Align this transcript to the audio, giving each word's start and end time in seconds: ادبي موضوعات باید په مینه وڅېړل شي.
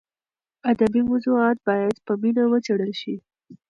ادبي 0.71 1.01
موضوعات 1.09 1.57
باید 1.67 1.95
په 2.05 2.13
مینه 2.21 2.43
وڅېړل 2.51 2.91
شي. 3.01 3.15